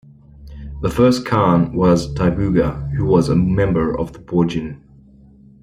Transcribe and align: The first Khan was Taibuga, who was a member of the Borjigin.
The 0.81 0.89
first 0.89 1.27
Khan 1.27 1.73
was 1.73 2.11
Taibuga, 2.15 2.89
who 2.95 3.05
was 3.05 3.29
a 3.29 3.35
member 3.35 3.95
of 3.95 4.13
the 4.13 4.17
Borjigin. 4.19 4.79